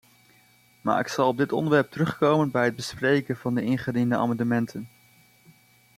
Maar 0.81 0.99
ik 0.99 1.07
zal 1.07 1.27
op 1.27 1.37
dit 1.37 1.51
onderwerp 1.51 1.91
terugkomen 1.91 2.51
bij 2.51 2.65
het 2.65 2.75
bespreken 2.75 3.37
van 3.37 3.53
de 3.55 3.63
ingediende 3.63 4.17
amendementen. 4.17 4.89